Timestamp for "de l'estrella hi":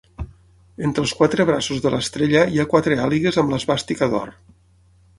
1.85-2.59